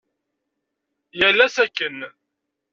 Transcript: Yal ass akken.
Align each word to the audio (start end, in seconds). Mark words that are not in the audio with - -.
Yal 1.19 1.39
ass 1.45 1.55
akken. 1.63 1.97